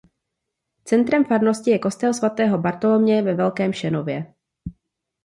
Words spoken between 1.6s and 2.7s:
je kostel svatého